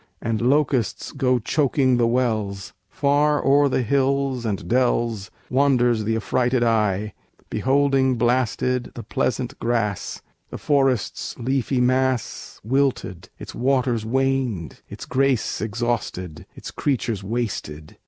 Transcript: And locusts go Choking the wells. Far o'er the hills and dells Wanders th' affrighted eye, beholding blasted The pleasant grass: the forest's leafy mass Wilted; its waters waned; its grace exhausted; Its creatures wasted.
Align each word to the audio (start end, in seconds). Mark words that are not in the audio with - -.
And 0.19 0.41
locusts 0.41 1.11
go 1.11 1.37
Choking 1.37 1.97
the 1.97 2.07
wells. 2.07 2.73
Far 2.89 3.45
o'er 3.45 3.69
the 3.69 3.83
hills 3.83 4.47
and 4.47 4.67
dells 4.67 5.29
Wanders 5.47 6.05
th' 6.05 6.15
affrighted 6.15 6.63
eye, 6.63 7.13
beholding 7.51 8.15
blasted 8.17 8.89
The 8.95 9.03
pleasant 9.03 9.59
grass: 9.59 10.23
the 10.49 10.57
forest's 10.57 11.37
leafy 11.37 11.79
mass 11.81 12.59
Wilted; 12.63 13.29
its 13.37 13.53
waters 13.53 14.03
waned; 14.03 14.81
its 14.89 15.05
grace 15.05 15.61
exhausted; 15.61 16.47
Its 16.55 16.71
creatures 16.71 17.23
wasted. 17.23 17.97